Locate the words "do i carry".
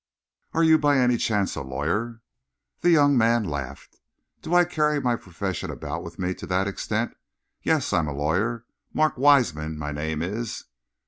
4.41-4.99